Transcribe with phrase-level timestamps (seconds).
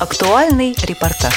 [0.00, 1.34] Актуальный репортаж.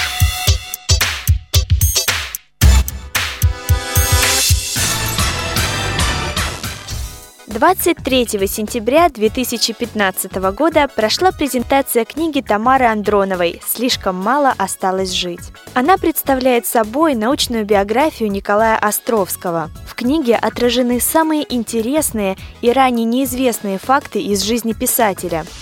[7.47, 15.41] 23 сентября 2015 года прошла презентация книги Тамары Андроновой «Слишком мало осталось жить».
[15.73, 19.71] Она представляет собой научную биографию Николая Островского.
[19.85, 25.43] В книге отражены самые интересные и ранее неизвестные факты из жизни писателя–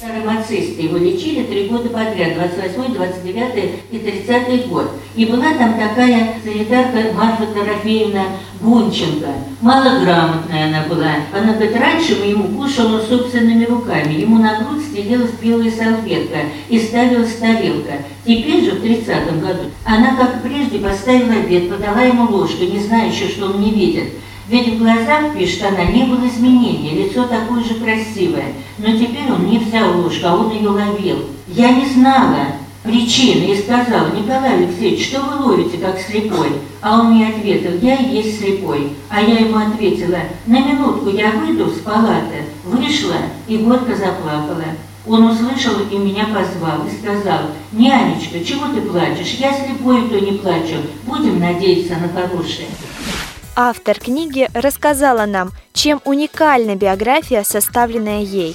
[0.00, 4.92] Фармацисты его лечили три года подряд, 28, 29 и 30 год.
[5.14, 8.22] И была там такая санитарка Марфа Торофеевна
[8.62, 9.28] Бунченко.
[9.60, 11.16] Малограмотная она была.
[11.34, 14.14] Она говорит, раньше мы ему кушал он собственными руками.
[14.14, 16.38] Ему на грудь стелилась белая салфетка
[16.70, 17.98] и ставилась тарелка.
[18.24, 23.10] Теперь же, в 30 году, она, как прежде, поставила обед, подала ему ложку, не зная
[23.10, 24.14] еще, что он не видит.
[24.50, 28.46] Ведь в глазах, пишет она, не было изменения, лицо такое же красивое.
[28.78, 31.18] Но теперь он не взял ложку, а он ее ловил.
[31.46, 32.46] Я не знала
[32.82, 36.48] причины и сказала, Николай Алексеевич, что вы ловите, как слепой?
[36.80, 38.88] А он мне ответил, я и есть слепой.
[39.08, 42.46] А я ему ответила, на минутку я выйду с палаты.
[42.64, 44.64] Вышла и горько заплакала.
[45.06, 49.36] Он услышал и меня позвал и сказал, «Нянечка, чего ты плачешь?
[49.38, 50.76] Я слепой, то не плачу.
[51.06, 52.66] Будем надеяться на хорошее».
[53.56, 58.54] Автор книги рассказала нам, чем уникальна биография, составленная ей.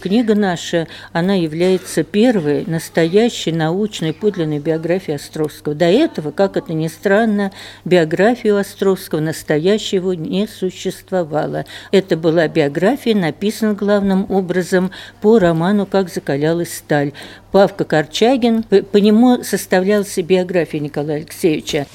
[0.00, 5.74] Книга наша, она является первой настоящей научной подлинной биографией Островского.
[5.74, 7.50] До этого, как это ни странно,
[7.84, 11.64] биографию Островского настоящего не существовало.
[11.90, 17.12] Это была биография, написана главным образом по роману «Как закалялась сталь».
[17.50, 21.86] Павка Корчагин, по нему составлялась биография Николая Алексеевича.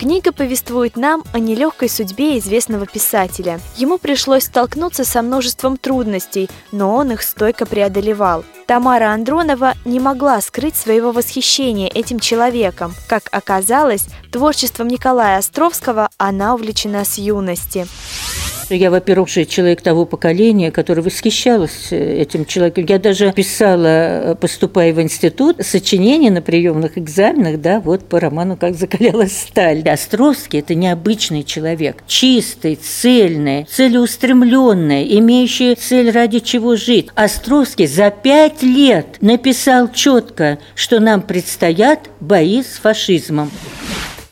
[0.00, 3.60] Книга повествует нам о нелегкой судьбе известного писателя.
[3.76, 8.42] Ему пришлось столкнуться со множеством трудностей, но он их стойко преодолевал.
[8.66, 12.94] Тамара Андронова не могла скрыть своего восхищения этим человеком.
[13.10, 17.86] Как оказалось, творчеством Николая Островского она увлечена с юности
[18.74, 22.86] я, во-первых, же человек того поколения, который восхищался этим человеком.
[22.88, 28.74] Я даже писала, поступая в институт, сочинение на приемных экзаменах, да, вот по роману «Как
[28.74, 29.82] закалялась сталь».
[29.88, 37.08] Островский– это необычный человек, чистый, цельный, целеустремленный, имеющий цель ради чего жить.
[37.14, 43.50] Островский за пять лет написал четко, что нам предстоят бои с фашизмом.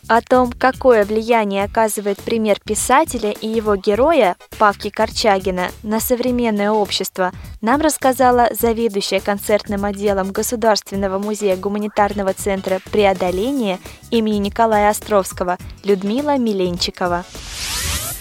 [0.09, 7.31] О том, какое влияние оказывает пример писателя и его героя Павки Корчагина на современное общество,
[7.61, 13.81] нам рассказала заведующая концертным отделом Государственного музея гуманитарного центра «Преодоление»
[14.11, 17.27] имени Николая Островского Людмила Миленчикова.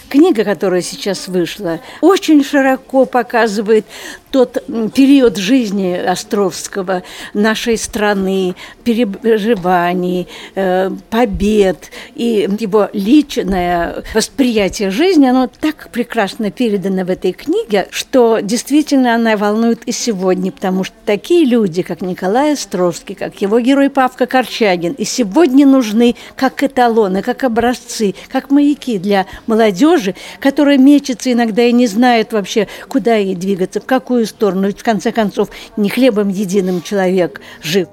[0.08, 3.84] Книга, которая сейчас вышла, очень широко показывает
[4.30, 4.64] тот
[4.94, 7.02] период жизни Островского,
[7.34, 8.54] нашей страны,
[8.84, 17.88] переживаний, э, побед и его личное восприятие жизни, оно так прекрасно передано в этой книге,
[17.90, 23.60] что действительно она волнует и сегодня, потому что такие люди, как Николай Островский, как его
[23.60, 29.97] герой Павка Корчагин, и сегодня нужны как эталоны, как образцы, как маяки для молодежи,
[30.40, 34.66] которая мечется иногда и не знает вообще, куда ей двигаться, в какую сторону?
[34.66, 37.88] Ведь в конце концов не хлебом единым человек жив.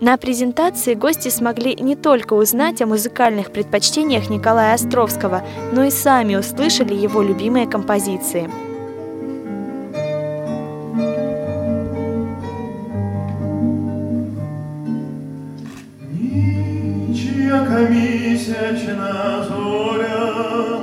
[0.00, 6.36] На презентации гости смогли не только узнать о музыкальных предпочтениях Николая Островского, но и сами
[6.36, 8.50] услышали его любимые композиции.
[17.08, 20.75] Ничья месячна зоряная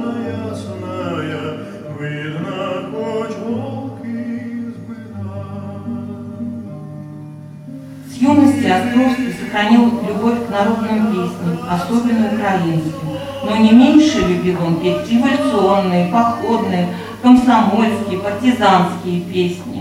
[8.72, 13.18] Островский сохранил любовь к народным песням, особенно украинским.
[13.46, 16.88] Но не меньше любил он петь революционные, походные,
[17.22, 19.73] комсомольские, партизанские песни.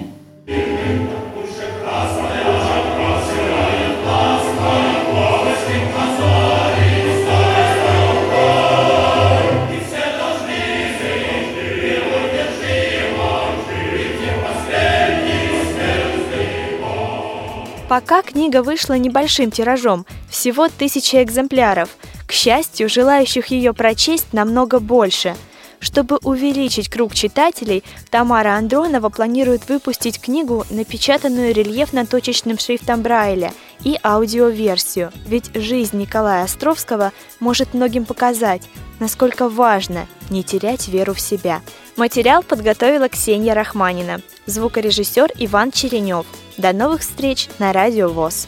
[17.93, 21.91] Пока книга вышла небольшим тиражом, всего тысяча экземпляров.
[22.27, 25.37] К счастью, желающих ее прочесть намного больше.
[25.79, 33.53] Чтобы увеличить круг читателей, Тамара Андронова планирует выпустить книгу, напечатанную рельефно-точечным шрифтом Брайля,
[33.85, 35.13] и аудиоверсию.
[35.27, 38.63] Ведь жизнь Николая Островского может многим показать,
[39.01, 41.61] насколько важно не терять веру в себя.
[41.97, 46.25] Материал подготовила Ксения Рахманина, звукорежиссер Иван Черенев–
[46.59, 48.47] До новых встреч на Радио ВОЗ!